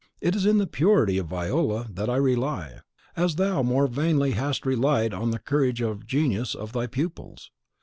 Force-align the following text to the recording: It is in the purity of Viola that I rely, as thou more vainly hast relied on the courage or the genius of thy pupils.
It 0.19 0.35
is 0.35 0.47
in 0.47 0.57
the 0.57 0.65
purity 0.65 1.19
of 1.19 1.27
Viola 1.27 1.85
that 1.91 2.09
I 2.09 2.15
rely, 2.15 2.79
as 3.15 3.35
thou 3.35 3.61
more 3.61 3.85
vainly 3.85 4.31
hast 4.31 4.65
relied 4.65 5.13
on 5.13 5.29
the 5.29 5.37
courage 5.37 5.79
or 5.79 5.93
the 5.93 6.03
genius 6.03 6.55
of 6.55 6.71
thy 6.73 6.87
pupils. 6.87 7.51